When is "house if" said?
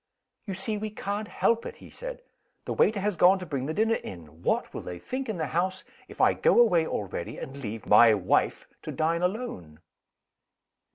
5.45-6.19